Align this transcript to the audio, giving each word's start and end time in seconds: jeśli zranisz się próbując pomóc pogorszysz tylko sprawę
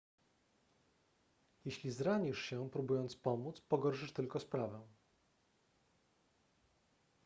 jeśli 1.65 1.91
zranisz 1.91 2.41
się 2.41 2.69
próbując 2.69 3.15
pomóc 3.15 3.61
pogorszysz 3.61 4.13
tylko 4.13 4.39
sprawę 4.39 4.81